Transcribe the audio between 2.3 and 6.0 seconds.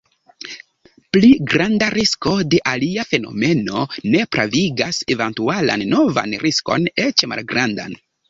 de alia fenomeno ne pravigas eventualan